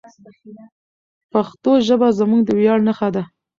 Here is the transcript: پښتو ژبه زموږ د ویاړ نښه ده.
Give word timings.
پښتو 1.31 1.71
ژبه 1.87 2.07
زموږ 2.19 2.41
د 2.45 2.49
ویاړ 2.59 2.79
نښه 2.87 3.09
ده. 3.15 3.23